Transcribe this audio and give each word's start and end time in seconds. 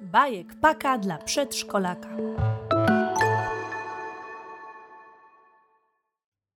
Bajek 0.00 0.60
paka 0.60 0.98
dla 0.98 1.18
przedszkolaka. 1.18 2.16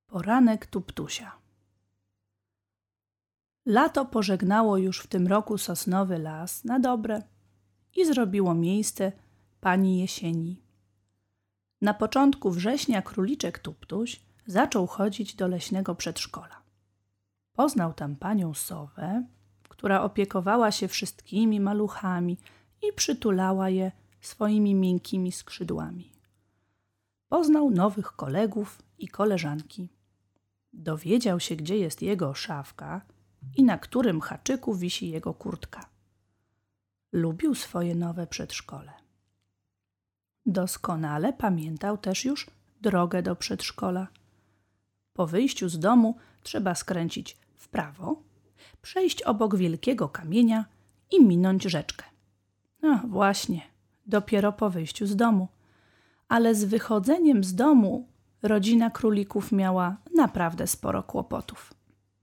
Poranek 0.07 0.67
Tuptusia. 0.67 1.33
Lato 3.67 4.05
pożegnało 4.05 4.77
już 4.77 5.01
w 5.01 5.07
tym 5.07 5.27
roku 5.27 5.59
sosnowy 5.59 6.19
las 6.19 6.65
na 6.65 6.81
dobre 6.81 7.23
i 7.97 8.07
zrobiło 8.07 8.55
miejsce 8.55 9.13
pani 9.61 9.99
jesieni. 9.99 10.63
Na 11.81 11.95
początku 11.95 12.51
września 12.51 13.03
króliczek 13.03 13.59
Tuptuś 13.59 14.21
zaczął 14.47 14.87
chodzić 14.87 15.35
do 15.35 15.49
leśnego 15.49 15.95
przedszkola. 15.95 16.63
Poznał 17.53 17.93
tam 17.93 18.17
panią 18.17 18.55
Sowę, 18.55 19.25
która 19.81 20.03
opiekowała 20.03 20.73
się 20.73 20.89
wszystkimi 20.89 21.61
maluchami 21.61 22.39
i 22.83 22.93
przytulała 22.93 23.69
je 23.69 23.93
swoimi 24.21 24.75
miękkimi 24.75 25.33
skrzydłami. 25.33 26.13
Poznał 27.29 27.71
nowych 27.71 28.13
kolegów 28.13 28.83
i 28.99 29.09
koleżanki. 29.09 29.89
Dowiedział 30.73 31.41
się, 31.41 31.57
gdzie 31.57 31.79
jest 31.79 32.03
jego 32.03 32.35
szafka 32.35 33.01
i 33.57 33.65
na 33.65 33.79
którym 33.79 34.21
haczyku 34.21 34.75
wisi 34.75 35.11
jego 35.11 35.35
kurtka. 35.35 35.89
Lubił 37.13 37.55
swoje 37.55 37.95
nowe 37.95 38.27
przedszkole. 38.27 38.93
Doskonale 40.47 41.33
pamiętał 41.33 41.99
też 41.99 42.25
już 42.25 42.47
drogę 42.81 43.23
do 43.23 43.37
przedszkola. 43.37 44.09
Po 45.13 45.27
wyjściu 45.27 45.69
z 45.69 45.79
domu 45.79 46.17
trzeba 46.43 46.75
skręcić 46.75 47.37
w 47.57 47.69
prawo, 47.69 48.30
przejść 48.83 49.23
obok 49.23 49.57
wielkiego 49.57 50.09
kamienia 50.09 50.65
i 51.11 51.25
minąć 51.25 51.63
rzeczkę. 51.63 52.05
No 52.83 53.01
właśnie, 53.09 53.63
dopiero 54.07 54.53
po 54.53 54.71
wyjściu 54.71 55.07
z 55.07 55.17
domu. 55.17 55.49
Ale 56.29 56.55
z 56.55 56.65
wychodzeniem 56.65 57.45
z 57.45 57.55
domu 57.55 58.09
rodzina 58.43 58.91
królików 58.91 59.53
miała 59.53 59.97
naprawdę 60.15 60.67
sporo 60.67 61.03
kłopotów. 61.03 61.75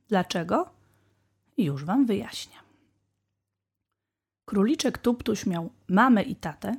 Dlaczego? 0.08 0.69
Już 1.58 1.85
wam 1.85 2.05
wyjaśnię. 2.05 2.55
Króliczek 4.45 4.97
Tuptuś 4.97 5.45
miał 5.45 5.69
mamę 5.88 6.23
i 6.23 6.35
tatę 6.35 6.75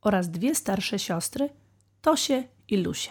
oraz 0.00 0.30
dwie 0.30 0.54
starsze 0.54 0.98
siostry, 0.98 1.48
Tosię 2.02 2.48
i 2.68 2.76
Lusię. 2.76 3.10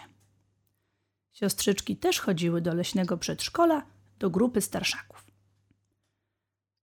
Siostrzyczki 1.34 1.98
też 1.98 2.20
chodziły 2.20 2.62
do 2.62 2.74
leśnego 2.74 3.18
przedszkola, 3.18 3.86
do 4.20 4.30
grupy 4.30 4.62
starszaków. 4.62 5.26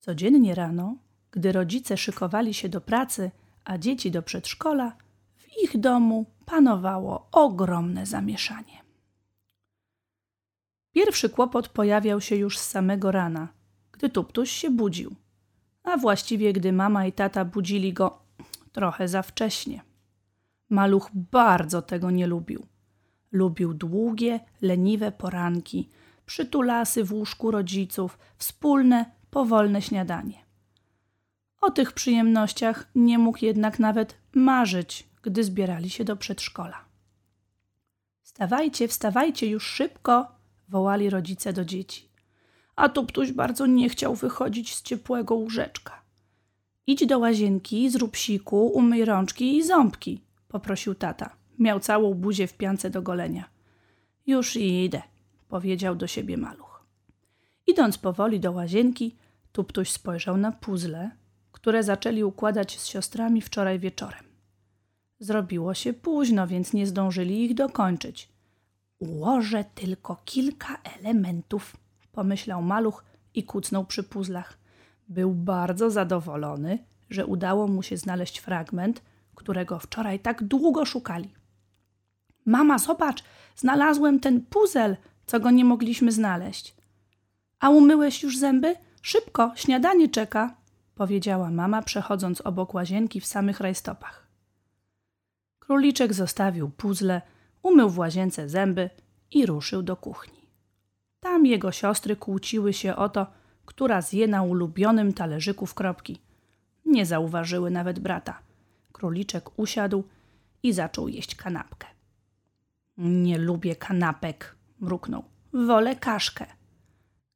Codziennie 0.05 0.55
rano, 0.55 0.97
gdy 1.31 1.53
rodzice 1.53 1.97
szykowali 1.97 2.55
się 2.55 2.69
do 2.69 2.81
pracy, 2.81 3.31
a 3.65 3.79
dzieci 3.79 4.11
do 4.11 4.23
przedszkola, 4.23 4.97
w 5.37 5.63
ich 5.65 5.81
domu 5.81 6.27
panowało 6.47 7.29
ogromne 7.33 8.07
zamieszanie. 8.07 8.83
Pierwszy 10.93 11.29
kłopot 11.29 11.69
pojawiał 11.69 12.21
się 12.21 12.37
już 12.37 12.59
z 12.59 12.69
samego 12.69 13.13
rana, 13.13 13.49
gdy 13.93 14.09
Tuptuś 14.09 14.51
się 14.51 14.71
budził, 14.71 15.15
a 15.83 15.97
właściwie 15.97 16.53
gdy 16.53 16.73
mama 16.73 17.07
i 17.07 17.13
tata 17.13 17.45
budzili 17.45 17.93
go 17.93 18.23
trochę 18.73 19.09
za 19.09 19.23
wcześnie. 19.23 19.83
Maluch 20.71 21.11
bardzo 21.15 21.83
tego 21.83 22.11
nie 22.11 22.27
lubił. 22.27 22.67
Lubił 23.33 23.75
długie, 23.75 24.41
leniwe 24.63 25.13
poranki, 25.13 25.91
przytulasy 26.27 27.05
w 27.05 27.13
łóżku 27.13 27.51
rodziców, 27.51 28.19
wspólne, 28.37 29.22
powolne 29.33 29.83
śniadanie. 29.83 30.45
O 31.61 31.71
tych 31.71 31.93
przyjemnościach 31.93 32.91
nie 32.95 33.19
mógł 33.19 33.45
jednak 33.45 33.79
nawet 33.79 34.15
marzyć, 34.35 35.09
gdy 35.23 35.45
zbierali 35.45 35.91
się 35.91 36.05
do 36.05 36.17
przedszkola. 36.17 36.85
Wstawajcie, 38.23 38.89
wstawajcie 38.89 39.47
już 39.47 39.67
szybko, 39.67 40.27
wołali 40.69 41.11
rodzice 41.11 41.53
do 41.53 41.65
dzieci. 41.65 42.09
A 42.77 42.89
Tuptuś 42.89 43.33
bardzo 43.33 43.67
nie 43.67 43.89
chciał 43.89 44.15
wychodzić 44.15 44.75
z 44.75 44.83
ciepłego 44.83 45.35
łóżeczka. 45.35 46.03
Idź 46.87 47.07
do 47.07 47.19
łazienki, 47.19 47.91
zrób 47.91 48.17
siku, 48.17 48.67
umyj 48.67 49.05
rączki 49.05 49.57
i 49.57 49.63
ząbki, 49.63 50.21
poprosił 50.49 50.95
tata. 50.95 51.37
Miał 51.59 51.81
całą 51.81 52.15
buzię 52.15 52.47
w 52.47 52.57
piance 52.57 52.91
do 52.91 53.03
golenia. 53.03 53.45
Już 54.27 54.57
idę, 54.57 55.03
powiedział 55.49 55.95
do 55.95 56.07
siebie 56.07 56.37
maluch. 56.37 56.85
Idąc 57.67 57.99
powoli 57.99 58.41
do 58.41 58.53
łazienki, 58.53 59.17
Tuptuś 59.53 59.91
spojrzał 59.91 60.37
na 60.37 60.53
puzzle, 60.53 61.11
które 61.53 61.83
zaczęli 61.83 62.25
układać 62.25 62.81
z 62.81 62.87
siostrami 62.87 63.43
wczoraj 63.43 63.79
wieczorem. 63.79 64.25
Zrobiło 65.21 65.75
się 65.75 65.93
późno, 65.93 66.47
więc 66.47 66.73
nie 66.73 66.87
zdążyli 66.87 67.45
ich 67.45 67.55
dokończyć. 67.55 68.29
Ułożę 68.99 69.65
tylko 69.75 70.17
kilka 70.25 70.79
elementów, 70.97 71.77
pomyślał 72.13 72.63
maluch 72.63 73.05
i 73.35 73.45
kucnął 73.45 73.85
przy 73.85 74.03
puzzlach. 74.03 74.59
Był 75.09 75.35
bardzo 75.35 75.91
zadowolony, 75.91 76.79
że 77.11 77.27
udało 77.27 77.69
mu 77.69 77.83
się 77.83 77.97
znaleźć 77.97 78.39
fragment, 78.39 79.03
którego 79.35 79.79
wczoraj 79.79 80.21
tak 80.21 80.43
długo 80.43 80.85
szukali. 80.85 81.35
Mama, 82.47 82.79
zobacz, 82.79 83.25
znalazłem 83.57 84.21
ten 84.21 84.41
puzel, 84.41 84.97
co 85.27 85.41
go 85.41 85.51
nie 85.51 85.65
mogliśmy 85.65 86.13
znaleźć. 86.13 86.75
A 87.61 87.71
umyłeś 87.71 88.23
już 88.23 88.39
zęby? 88.39 88.77
Szybko, 89.03 89.53
śniadanie 89.57 90.09
czeka, 90.09 90.57
powiedziała 90.95 91.51
mama, 91.51 91.83
przechodząc 91.83 92.41
obok 92.41 92.75
łazienki 92.75 93.21
w 93.21 93.27
samych 93.27 93.61
rajstopach. 93.61 94.27
Króliczek 95.59 96.15
zostawił 96.15 96.71
puzzle, 96.71 97.23
umył 97.63 97.91
w 97.91 97.99
łazience 97.99 98.49
zęby 98.49 98.91
i 99.31 99.47
ruszył 99.47 99.83
do 99.83 99.97
kuchni. 99.97 100.47
Tam 101.21 101.47
jego 101.47 101.73
siostry 101.73 102.17
kłóciły 102.17 102.73
się 102.73 102.97
o 102.97 103.09
to, 103.09 103.27
która 103.65 104.03
zje 104.03 104.29
na 104.29 104.43
ulubionym 104.43 105.13
talerzyku 105.13 105.67
w 105.67 105.75
kropki. 105.75 106.21
Nie 106.85 107.07
zauważyły 107.07 107.71
nawet 107.71 107.99
brata. 107.99 108.39
Króliczek 108.93 109.59
usiadł 109.59 110.05
i 110.63 110.73
zaczął 110.73 111.09
jeść 111.09 111.35
kanapkę. 111.35 111.87
Nie 112.97 113.39
lubię 113.39 113.77
kanapek, 113.77 114.57
mruknął. 114.81 115.25
Wolę 115.53 115.97
kaszkę. 115.97 116.62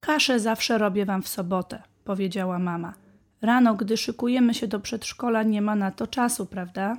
Kaszę 0.06 0.40
zawsze 0.40 0.78
robię 0.78 1.06
wam 1.06 1.22
w 1.22 1.28
sobotę, 1.28 1.82
powiedziała 2.04 2.58
mama. 2.58 2.94
Rano, 3.42 3.74
gdy 3.74 3.96
szykujemy 3.96 4.54
się 4.54 4.68
do 4.68 4.80
przedszkola, 4.80 5.42
nie 5.42 5.62
ma 5.62 5.76
na 5.76 5.90
to 5.90 6.06
czasu, 6.06 6.46
prawda? 6.46 6.96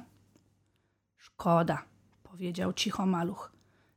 Szkoda, 1.17 1.83
powiedział 2.23 2.73
cicho 2.73 3.05
maluch. 3.05 3.51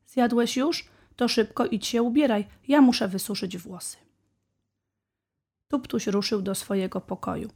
Zjadłeś 0.06 0.56
już? 0.56 0.88
To 1.16 1.28
szybko 1.28 1.66
idź 1.66 1.86
się 1.86 2.02
ubieraj, 2.02 2.46
ja 2.68 2.80
muszę 2.80 3.08
wysuszyć 3.08 3.58
włosy. 3.58 3.96
Tuptuś 5.68 6.06
ruszył 6.06 6.42
do 6.42 6.54
swojego 6.54 7.00
pokoju. 7.00 7.50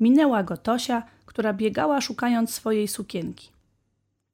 Minęła 0.00 0.42
go 0.42 0.56
Tosia, 0.56 1.02
która 1.26 1.52
biegała 1.52 2.00
szukając 2.00 2.54
swojej 2.54 2.88
sukienki. 2.88 3.50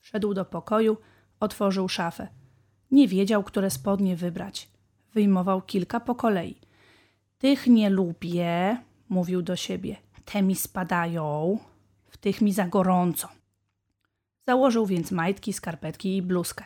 Wszedł 0.00 0.34
do 0.34 0.44
pokoju, 0.44 0.96
otworzył 1.40 1.88
szafę. 1.88 2.28
Nie 2.90 3.08
wiedział, 3.08 3.42
które 3.42 3.70
spodnie 3.70 4.16
wybrać. 4.16 4.72
Wyjmował 5.14 5.62
kilka 5.62 6.00
po 6.00 6.14
kolei. 6.14 6.56
Tych 7.38 7.66
nie 7.66 7.90
lubię, 7.90 8.76
mówił 9.08 9.42
do 9.42 9.56
siebie. 9.56 9.96
Te 10.24 10.42
mi 10.42 10.54
spadają, 10.54 11.58
w 12.08 12.16
tych 12.16 12.40
mi 12.40 12.52
za 12.52 12.66
gorąco. 12.66 13.28
Założył 14.46 14.86
więc 14.86 15.10
majtki, 15.10 15.52
skarpetki 15.52 16.16
i 16.16 16.22
bluzkę. 16.22 16.64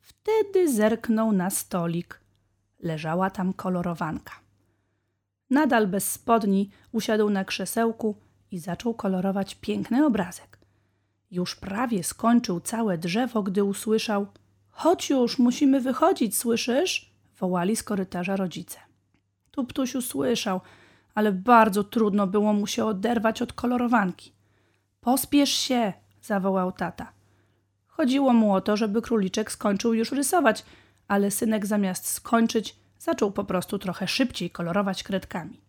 Wtedy 0.00 0.72
zerknął 0.72 1.32
na 1.32 1.50
stolik. 1.50 2.20
Leżała 2.80 3.30
tam 3.30 3.52
kolorowanka. 3.52 4.32
Nadal 5.50 5.86
bez 5.86 6.12
spodni 6.12 6.70
usiadł 6.92 7.30
na 7.30 7.44
krzesełku 7.44 8.16
i 8.50 8.58
zaczął 8.58 8.94
kolorować 8.94 9.54
piękny 9.54 10.06
obrazek. 10.06 10.58
Już 11.30 11.56
prawie 11.56 12.04
skończył 12.04 12.60
całe 12.60 12.98
drzewo, 12.98 13.42
gdy 13.42 13.64
usłyszał: 13.64 14.26
Chodź 14.70 15.10
już, 15.10 15.38
musimy 15.38 15.80
wychodzić, 15.80 16.36
słyszysz? 16.36 17.15
Wołali 17.38 17.76
z 17.76 17.82
korytarza 17.82 18.36
rodzice. 18.36 18.78
Tuptuś 19.50 19.94
usłyszał, 19.94 20.60
ale 21.14 21.32
bardzo 21.32 21.84
trudno 21.84 22.26
było 22.26 22.52
mu 22.52 22.66
się 22.66 22.84
oderwać 22.84 23.42
od 23.42 23.52
kolorowanki. 23.52 24.32
Pospiesz 25.00 25.50
się, 25.50 25.92
zawołał 26.22 26.72
tata. 26.72 27.12
Chodziło 27.86 28.32
mu 28.32 28.54
o 28.54 28.60
to, 28.60 28.76
żeby 28.76 29.02
króliczek 29.02 29.52
skończył 29.52 29.94
już 29.94 30.12
rysować, 30.12 30.64
ale 31.08 31.30
synek 31.30 31.66
zamiast 31.66 32.06
skończyć, 32.06 32.76
zaczął 32.98 33.32
po 33.32 33.44
prostu 33.44 33.78
trochę 33.78 34.08
szybciej 34.08 34.50
kolorować 34.50 35.02
kredkami. 35.02 35.60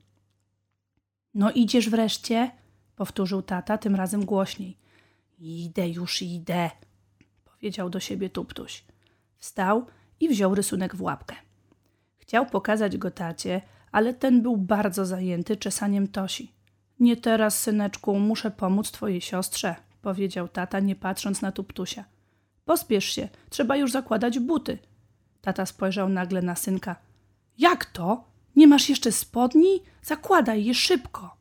No 1.34 1.52
idziesz 1.52 1.90
wreszcie? 1.90 2.52
powtórzył 2.96 3.42
tata, 3.42 3.78
tym 3.78 3.96
razem 3.96 4.26
głośniej. 4.26 4.78
Idę 5.40 5.90
już, 5.90 6.22
idę, 6.22 6.72
powiedział 7.46 7.90
do 7.90 8.00
siebie 8.00 8.30
Tuptuś. 8.30 8.84
Wstał 9.36 9.86
i 10.20 10.30
wziął 10.30 10.56
rysunek 10.56 10.96
w 10.96 11.02
łapkę. 11.02 11.36
Chciał 12.28 12.46
pokazać 12.46 12.98
go 12.98 13.12
tacie, 13.12 13.62
ale 13.92 14.14
ten 14.14 14.42
był 14.42 14.58
bardzo 14.58 15.06
zajęty 15.06 15.58
czesaniem 15.58 16.08
Tosi. 16.08 16.52
Nie 17.00 17.18
teraz, 17.18 17.60
syneczku, 17.60 18.20
muszę 18.20 18.52
pomóc 18.52 18.92
twojej 18.92 19.22
siostrze, 19.22 19.76
powiedział 20.02 20.48
tata, 20.48 20.80
nie 20.80 20.96
patrząc 20.96 21.42
na 21.42 21.52
Tuptusia. 21.52 22.06
Pospiesz 22.66 23.06
się, 23.06 23.30
trzeba 23.50 23.76
już 23.76 23.92
zakładać 23.92 24.40
buty. 24.40 24.78
Tata 25.42 25.66
spojrzał 25.66 26.10
nagle 26.10 26.42
na 26.42 26.56
synka. 26.56 26.96
Jak 27.58 27.86
to? 27.86 28.24
Nie 28.56 28.68
masz 28.68 28.90
jeszcze 28.90 29.12
spodni? 29.12 29.84
Zakładaj 30.02 30.66
je 30.66 30.74
szybko. 30.74 31.38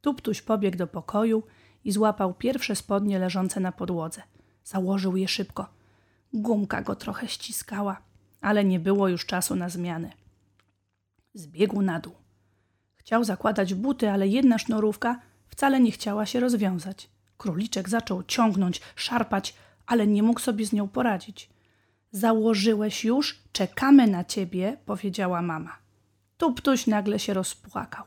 Tuptuś 0.00 0.42
pobiegł 0.42 0.76
do 0.76 0.86
pokoju 0.86 1.42
i 1.84 1.92
złapał 1.92 2.34
pierwsze 2.34 2.76
spodnie 2.76 3.18
leżące 3.18 3.60
na 3.60 3.72
podłodze. 3.72 4.22
Założył 4.64 5.16
je 5.16 5.28
szybko. 5.28 5.68
Gumka 6.32 6.82
go 6.82 6.96
trochę 6.96 7.28
ściskała, 7.28 8.02
ale 8.40 8.64
nie 8.64 8.80
było 8.80 9.08
już 9.08 9.26
czasu 9.26 9.56
na 9.56 9.68
zmiany. 9.68 10.19
Zbiegł 11.34 11.82
na 11.82 12.00
dół. 12.00 12.14
Chciał 12.96 13.24
zakładać 13.24 13.74
buty, 13.74 14.10
ale 14.10 14.28
jedna 14.28 14.58
sznurówka 14.58 15.20
wcale 15.48 15.80
nie 15.80 15.90
chciała 15.90 16.26
się 16.26 16.40
rozwiązać. 16.40 17.10
Króliczek 17.38 17.88
zaczął 17.88 18.22
ciągnąć, 18.22 18.80
szarpać, 18.96 19.54
ale 19.86 20.06
nie 20.06 20.22
mógł 20.22 20.40
sobie 20.40 20.66
z 20.66 20.72
nią 20.72 20.88
poradzić. 20.88 21.50
Założyłeś 22.10 23.04
już? 23.04 23.42
Czekamy 23.52 24.06
na 24.06 24.24
ciebie, 24.24 24.76
powiedziała 24.86 25.42
mama. 25.42 25.78
Tuptuś 26.38 26.86
nagle 26.86 27.18
się 27.18 27.34
rozpłakał. 27.34 28.04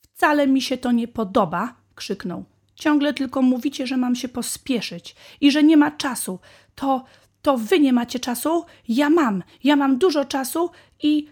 Wcale 0.00 0.46
mi 0.46 0.62
się 0.62 0.78
to 0.78 0.92
nie 0.92 1.08
podoba, 1.08 1.74
krzyknął. 1.94 2.44
Ciągle 2.74 3.14
tylko 3.14 3.42
mówicie, 3.42 3.86
że 3.86 3.96
mam 3.96 4.14
się 4.14 4.28
pospieszyć 4.28 5.16
i 5.40 5.50
że 5.50 5.62
nie 5.62 5.76
ma 5.76 5.90
czasu. 5.90 6.38
To, 6.74 7.04
to 7.42 7.56
wy 7.56 7.80
nie 7.80 7.92
macie 7.92 8.20
czasu? 8.20 8.64
Ja 8.88 9.10
mam. 9.10 9.42
Ja 9.64 9.76
mam 9.76 9.98
dużo 9.98 10.24
czasu 10.24 10.70
i 11.02 11.28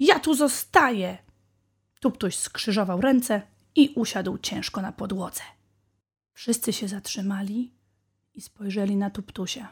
ja 0.00 0.20
tu 0.20 0.34
zostaję. 0.34 1.18
Tuptuś 2.00 2.36
skrzyżował 2.36 3.00
ręce 3.00 3.42
i 3.74 3.92
usiadł 3.96 4.38
ciężko 4.38 4.82
na 4.82 4.92
podłodze. 4.92 5.42
Wszyscy 6.32 6.72
się 6.72 6.88
zatrzymali 6.88 7.74
i 8.34 8.40
spojrzeli 8.40 8.96
na 8.96 9.10
Tuptusia. 9.10 9.68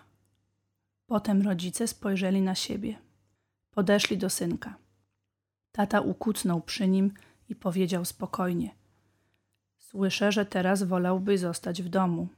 Potem 1.07 1.43
rodzice 1.43 1.89
spojrzeli 1.89 2.43
na 2.43 2.55
siebie. 2.55 2.99
Podeszli 3.71 4.19
do 4.19 4.31
synka. 4.31 4.75
Tata 5.73 6.01
ukucnął 6.01 6.61
przy 6.61 6.89
nim 6.89 7.13
i 7.49 7.55
powiedział 7.55 8.05
spokojnie: 8.05 8.75
Słyszę, 9.79 10.33
że 10.33 10.47
teraz 10.47 10.83
wolałbyś 10.83 11.41
zostać 11.41 11.83
w 11.83 11.89
domu. 11.89 12.29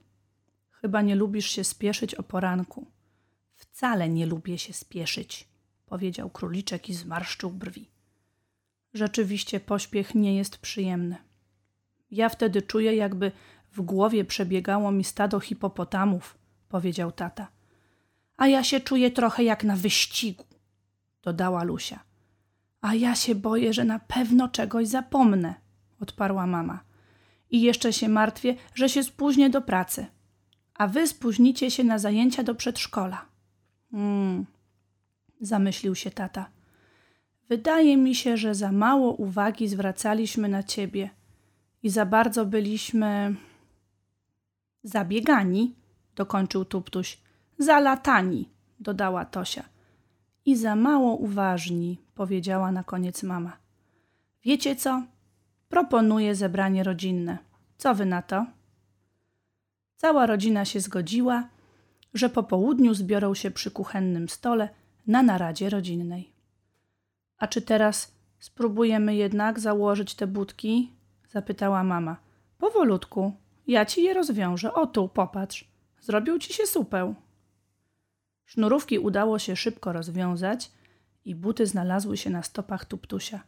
Chyba 0.71 1.03
nie 1.03 1.15
lubisz 1.15 1.51
się 1.51 1.65
spieszyć 1.65 2.15
o 2.15 2.23
poranku. 2.23 2.87
Wcale 3.55 4.09
nie 4.09 4.27
lubię 4.27 4.59
się 4.59 4.73
spieszyć, 4.73 5.49
powiedział 5.87 6.31
króliczek 6.31 6.89
i 6.89 6.95
zmarszczył 6.95 7.51
brwi. 7.51 7.91
Rzeczywiście 8.95 9.61
pośpiech 9.61 10.15
nie 10.15 10.37
jest 10.37 10.59
przyjemny. 10.59 11.17
Ja 12.11 12.29
wtedy 12.29 12.63
czuję, 12.63 12.97
jakby 12.97 13.33
w 13.73 13.81
głowie 13.81 14.25
przebiegało 14.25 14.93
mi 14.93 15.05
stado 15.05 15.41
hipopotamów, 15.41 16.39
powiedział 16.69 17.13
tata. 17.13 17.49
A 18.37 18.47
ja 18.47 18.65
się 18.65 18.81
czuję 18.81 19.11
trochę 19.11 19.45
jak 19.45 19.65
na 19.65 19.77
wyścigu, 19.77 20.45
dodała 21.23 21.63
Lusia. 21.63 22.01
A 22.81 22.95
ja 22.95 23.15
się 23.15 23.35
boję, 23.35 23.73
że 23.73 23.85
na 23.85 23.99
pewno 23.99 24.49
czegoś 24.49 24.89
zapomnę, 24.89 25.55
odparła 26.01 26.47
mama. 26.47 26.81
I 27.51 27.63
jeszcze 27.63 27.93
się 27.93 28.09
martwię, 28.09 28.57
że 28.75 28.89
się 28.89 29.03
spóźnię 29.03 29.51
do 29.51 29.63
pracy. 29.63 30.07
A 30.75 30.87
wy 30.87 31.07
spóźnicie 31.07 31.71
się 31.71 31.85
na 31.85 31.99
zajęcia 31.99 32.43
do 32.43 32.55
przedszkola. 32.55 33.27
Hmm, 33.91 34.47
zamyślił 35.41 35.95
się 35.95 36.11
tata. 36.11 36.51
Wydaje 37.49 37.97
mi 37.97 38.15
się, 38.15 38.37
że 38.37 38.55
za 38.55 38.73
mało 38.73 39.13
uwagi 39.13 39.69
zwracaliśmy 39.69 40.49
na 40.49 40.63
ciebie 40.63 41.11
i 41.83 41.91
za 41.91 42.07
bardzo 42.07 42.47
byliśmy 42.47 43.35
zabiegani, 44.83 45.75
dokończył 46.17 46.65
Tuptuś. 46.65 47.19
Zalatani, 47.59 48.49
dodała 48.81 49.25
Tosia. 49.25 49.65
I 50.47 50.57
za 50.57 50.77
mało 50.77 51.17
uważni, 51.17 52.01
powiedziała 52.15 52.73
na 52.73 52.85
koniec 52.85 53.23
mama. 53.23 53.57
Wiecie 54.45 54.77
co? 54.77 55.03
Proponuję 55.69 56.35
zebranie 56.35 56.83
rodzinne. 56.83 57.39
Co 57.79 57.95
wy 57.95 58.07
na 58.07 58.23
to? 58.23 58.47
Cała 59.97 60.27
rodzina 60.27 60.65
się 60.65 60.81
zgodziła, 60.81 61.49
że 62.15 62.29
po 62.29 62.43
południu 62.43 62.95
zbiorą 62.95 63.35
się 63.35 63.51
przy 63.51 63.71
kuchennym 63.71 64.29
stole 64.29 64.69
na 65.07 65.23
naradzie 65.23 65.71
rodzinnej. 65.71 66.33
A 67.39 67.47
czy 67.47 67.63
teraz 67.63 68.15
spróbujemy 68.39 69.15
jednak 69.17 69.61
założyć 69.61 70.15
te 70.15 70.27
budki? 70.27 70.93
zapytała 71.29 71.85
mama. 71.85 72.17
Powolutku, 72.59 73.33
ja 73.67 73.85
ci 73.85 74.03
je 74.03 74.15
rozwiążę. 74.15 74.75
O 74.75 74.87
tu, 74.87 75.09
popatrz. 75.09 75.69
Zrobił 76.01 76.39
ci 76.39 76.53
się 76.53 76.67
supę. 76.67 77.15
Sznurówki 78.45 78.99
udało 78.99 79.39
się 79.39 79.57
szybko 79.57 79.93
rozwiązać 79.93 80.73
i 81.25 81.35
buty 81.35 81.67
znalazły 81.67 82.17
się 82.17 82.31
na 82.31 82.43
stopach 82.43 82.85
Tuptusia. 82.85 83.43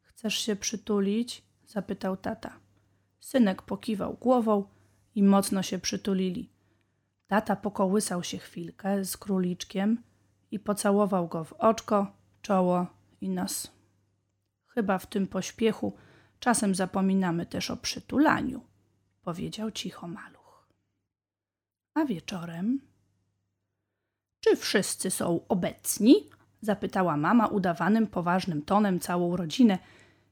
Chcesz 0.00 0.34
się 0.34 0.56
przytulić? 0.56 1.42
zapytał 1.66 2.16
tata. 2.16 2.52
Synek 3.20 3.62
pokiwał 3.62 4.14
głową 4.14 4.64
i 5.14 5.22
mocno 5.22 5.62
się 5.62 5.78
przytulili. 5.78 6.50
Tata 7.26 7.56
pokołysał 7.56 8.24
się 8.24 8.38
chwilkę 8.38 9.04
z 9.04 9.16
króliczkiem 9.16 10.02
i 10.50 10.58
pocałował 10.58 11.28
go 11.28 11.44
w 11.44 11.52
oczko, 11.52 12.12
czoło 12.42 12.86
i 13.20 13.28
nos. 13.28 13.72
Chyba 14.66 14.98
w 14.98 15.06
tym 15.06 15.26
pośpiechu 15.26 15.96
czasem 16.40 16.74
zapominamy 16.74 17.46
też 17.46 17.70
o 17.70 17.76
przytulaniu, 17.76 18.60
powiedział 19.22 19.70
cicho 19.70 20.08
maluch. 20.08 20.68
A 21.94 22.04
wieczorem 22.04 22.80
czy 24.40 24.56
wszyscy 24.56 25.10
są 25.10 25.40
obecni? 25.48 26.30
zapytała 26.60 27.16
mama 27.16 27.46
udawanym 27.46 28.06
poważnym 28.06 28.62
tonem 28.62 29.00
całą 29.00 29.36
rodzinę, 29.36 29.78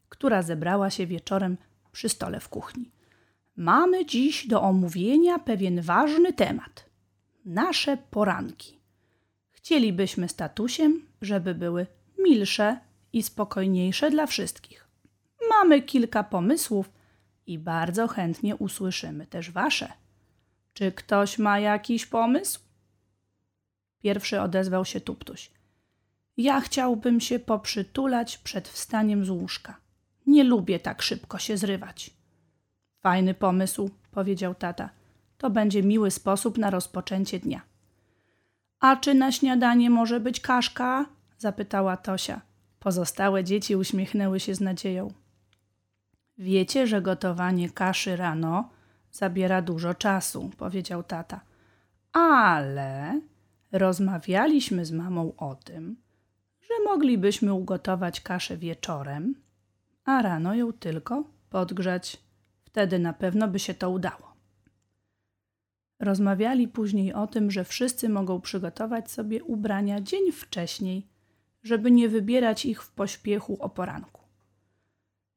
która 0.08 0.42
zebrała 0.42 0.90
się 0.90 1.06
wieczorem 1.06 1.56
przy 1.92 2.08
stole 2.08 2.40
w 2.40 2.48
kuchni. 2.48 2.90
Mamy 3.56 4.06
dziś 4.06 4.46
do 4.46 4.62
omówienia 4.62 5.38
pewien 5.38 5.80
ważny 5.80 6.32
temat. 6.32 6.90
Nasze 7.44 7.96
poranki. 7.96 8.73
Chcielibyśmy 9.64 10.28
statusiem, 10.28 11.06
żeby 11.22 11.54
były 11.54 11.86
milsze 12.18 12.78
i 13.12 13.22
spokojniejsze 13.22 14.10
dla 14.10 14.26
wszystkich. 14.26 14.88
Mamy 15.50 15.82
kilka 15.82 16.24
pomysłów 16.24 16.90
i 17.46 17.58
bardzo 17.58 18.08
chętnie 18.08 18.56
usłyszymy 18.56 19.26
też 19.26 19.50
wasze. 19.50 19.92
Czy 20.72 20.92
ktoś 20.92 21.38
ma 21.38 21.58
jakiś 21.58 22.06
pomysł? 22.06 22.60
Pierwszy 24.02 24.40
odezwał 24.40 24.84
się 24.84 25.00
Tuptuś. 25.00 25.50
Ja 26.36 26.60
chciałbym 26.60 27.20
się 27.20 27.38
poprzytulać 27.38 28.38
przed 28.38 28.68
wstaniem 28.68 29.24
z 29.24 29.30
łóżka. 29.30 29.76
Nie 30.26 30.44
lubię 30.44 30.80
tak 30.80 31.02
szybko 31.02 31.38
się 31.38 31.56
zrywać. 31.56 32.10
Fajny 33.00 33.34
pomysł, 33.34 33.90
powiedział 34.10 34.54
tata. 34.54 34.90
To 35.38 35.50
będzie 35.50 35.82
miły 35.82 36.10
sposób 36.10 36.58
na 36.58 36.70
rozpoczęcie 36.70 37.38
dnia. 37.38 37.73
A 38.84 38.96
czy 38.96 39.14
na 39.14 39.32
śniadanie 39.32 39.90
może 39.90 40.20
być 40.20 40.40
kaszka? 40.40 41.06
zapytała 41.38 41.96
Tosia. 41.96 42.40
Pozostałe 42.80 43.44
dzieci 43.44 43.76
uśmiechnęły 43.76 44.40
się 44.40 44.54
z 44.54 44.60
nadzieją. 44.60 45.12
Wiecie, 46.38 46.86
że 46.86 47.02
gotowanie 47.02 47.70
kaszy 47.70 48.16
rano 48.16 48.70
zabiera 49.12 49.62
dużo 49.62 49.94
czasu, 49.94 50.50
powiedział 50.56 51.02
tata. 51.02 51.40
Ale 52.12 53.20
rozmawialiśmy 53.72 54.84
z 54.84 54.92
mamą 54.92 55.32
o 55.36 55.54
tym, 55.54 55.96
że 56.62 56.84
moglibyśmy 56.84 57.54
ugotować 57.54 58.20
kaszę 58.20 58.56
wieczorem, 58.56 59.34
a 60.04 60.22
rano 60.22 60.54
ją 60.54 60.72
tylko 60.72 61.24
podgrzać. 61.50 62.22
Wtedy 62.64 62.98
na 62.98 63.12
pewno 63.12 63.48
by 63.48 63.58
się 63.58 63.74
to 63.74 63.90
udało. 63.90 64.33
Rozmawiali 66.04 66.68
później 66.68 67.12
o 67.12 67.26
tym, 67.26 67.50
że 67.50 67.64
wszyscy 67.64 68.08
mogą 68.08 68.40
przygotować 68.40 69.10
sobie 69.10 69.44
ubrania 69.44 70.00
dzień 70.00 70.32
wcześniej, 70.32 71.06
żeby 71.62 71.90
nie 71.90 72.08
wybierać 72.08 72.66
ich 72.66 72.82
w 72.82 72.90
pośpiechu 72.90 73.56
o 73.60 73.68
poranku. 73.68 74.22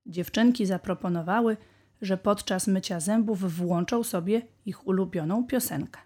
Dziewczynki 0.06 0.66
zaproponowały, 0.66 1.58
że 2.02 2.18
podczas 2.18 2.68
mycia 2.68 3.00
zębów 3.00 3.56
włączą 3.56 4.04
sobie 4.04 4.42
ich 4.66 4.88
ulubioną 4.88 5.48
piosenkę. 5.48 6.00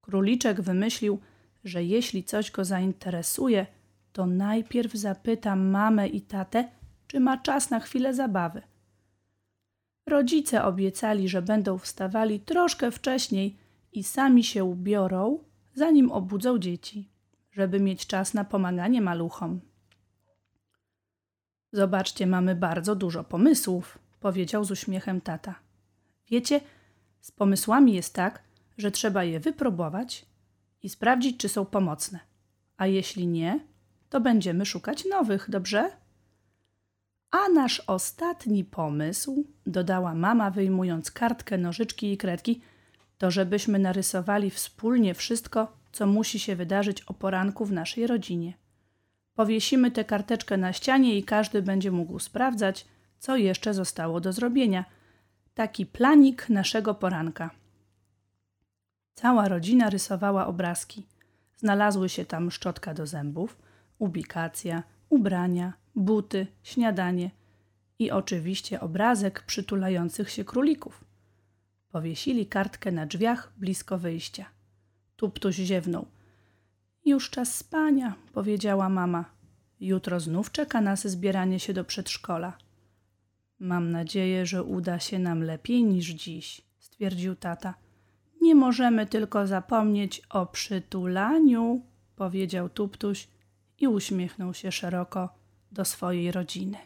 Króliczek 0.00 0.60
wymyślił, 0.60 1.18
że 1.64 1.84
jeśli 1.84 2.24
coś 2.24 2.50
go 2.50 2.64
zainteresuje, 2.64 3.66
to 4.12 4.26
najpierw 4.26 4.92
zapyta 4.92 5.56
mamę 5.56 6.08
i 6.08 6.20
tatę, 6.20 6.68
czy 7.06 7.20
ma 7.20 7.38
czas 7.38 7.70
na 7.70 7.80
chwilę 7.80 8.14
zabawy. 8.14 8.62
Rodzice 10.08 10.64
obiecali, 10.64 11.28
że 11.28 11.42
będą 11.42 11.78
wstawali 11.78 12.40
troszkę 12.40 12.90
wcześniej 12.90 13.56
i 13.92 14.04
sami 14.04 14.44
się 14.44 14.64
ubiorą, 14.64 15.38
zanim 15.74 16.12
obudzą 16.12 16.58
dzieci, 16.58 17.08
żeby 17.50 17.80
mieć 17.80 18.06
czas 18.06 18.34
na 18.34 18.44
pomaganie 18.44 19.00
maluchom. 19.00 19.60
Zobaczcie, 21.72 22.26
mamy 22.26 22.54
bardzo 22.54 22.96
dużo 22.96 23.24
pomysłów, 23.24 23.98
powiedział 24.20 24.64
z 24.64 24.70
uśmiechem 24.70 25.20
tata. 25.20 25.54
Wiecie, 26.30 26.60
z 27.20 27.30
pomysłami 27.30 27.94
jest 27.94 28.14
tak, 28.14 28.42
że 28.78 28.90
trzeba 28.90 29.24
je 29.24 29.40
wypróbować 29.40 30.26
i 30.82 30.88
sprawdzić, 30.88 31.36
czy 31.36 31.48
są 31.48 31.66
pomocne. 31.66 32.18
A 32.76 32.86
jeśli 32.86 33.26
nie, 33.26 33.60
to 34.10 34.20
będziemy 34.20 34.66
szukać 34.66 35.04
nowych, 35.04 35.50
dobrze? 35.50 35.90
A 37.30 37.48
nasz 37.48 37.82
ostatni 37.86 38.64
pomysł, 38.64 39.44
dodała 39.66 40.14
mama, 40.14 40.50
wyjmując 40.50 41.10
kartkę, 41.10 41.58
nożyczki 41.58 42.12
i 42.12 42.16
kredki, 42.16 42.60
to 43.18 43.30
żebyśmy 43.30 43.78
narysowali 43.78 44.50
wspólnie 44.50 45.14
wszystko, 45.14 45.72
co 45.92 46.06
musi 46.06 46.38
się 46.38 46.56
wydarzyć 46.56 47.02
o 47.02 47.14
poranku 47.14 47.64
w 47.64 47.72
naszej 47.72 48.06
rodzinie. 48.06 48.54
Powiesimy 49.34 49.90
tę 49.90 50.04
karteczkę 50.04 50.56
na 50.56 50.72
ścianie 50.72 51.18
i 51.18 51.24
każdy 51.24 51.62
będzie 51.62 51.90
mógł 51.90 52.18
sprawdzać, 52.18 52.86
co 53.18 53.36
jeszcze 53.36 53.74
zostało 53.74 54.20
do 54.20 54.32
zrobienia. 54.32 54.84
Taki 55.54 55.86
planik 55.86 56.48
naszego 56.48 56.94
poranka. 56.94 57.50
Cała 59.14 59.48
rodzina 59.48 59.90
rysowała 59.90 60.46
obrazki. 60.46 61.06
Znalazły 61.56 62.08
się 62.08 62.24
tam 62.24 62.50
szczotka 62.50 62.94
do 62.94 63.06
zębów, 63.06 63.58
ubikacja, 63.98 64.82
ubrania, 65.08 65.72
buty, 65.94 66.46
śniadanie 66.62 67.30
i 67.98 68.10
oczywiście 68.10 68.80
obrazek 68.80 69.42
przytulających 69.42 70.30
się 70.30 70.44
królików. 70.44 71.04
Powiesili 71.88 72.46
kartkę 72.46 72.92
na 72.92 73.06
drzwiach 73.06 73.52
blisko 73.56 73.98
wyjścia. 73.98 74.46
Tuptuś 75.16 75.56
ziewnął. 75.56 76.06
Już 77.04 77.30
czas 77.30 77.54
spania, 77.54 78.14
powiedziała 78.32 78.88
mama. 78.88 79.24
Jutro 79.80 80.20
znów 80.20 80.52
czeka 80.52 80.80
nas 80.80 81.06
zbieranie 81.06 81.60
się 81.60 81.72
do 81.72 81.84
przedszkola. 81.84 82.58
Mam 83.58 83.90
nadzieję, 83.90 84.46
że 84.46 84.62
uda 84.62 84.98
się 84.98 85.18
nam 85.18 85.42
lepiej 85.42 85.84
niż 85.84 86.06
dziś, 86.06 86.62
stwierdził 86.78 87.36
tata. 87.36 87.74
Nie 88.42 88.54
możemy 88.54 89.06
tylko 89.06 89.46
zapomnieć 89.46 90.22
o 90.30 90.46
przytulaniu, 90.46 91.82
powiedział 92.16 92.68
Tuptuś 92.68 93.28
i 93.78 93.88
uśmiechnął 93.88 94.54
się 94.54 94.72
szeroko 94.72 95.28
do 95.72 95.84
swojej 95.84 96.32
rodziny. 96.32 96.78